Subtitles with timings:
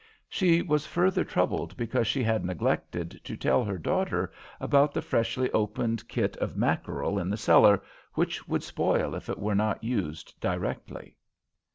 [0.27, 5.51] She was further troubled because she had neglected to tell her daughter about the freshly
[5.51, 7.83] opened kit of mackerel in the cellar,
[8.15, 11.17] which would spoil if it were not used directly.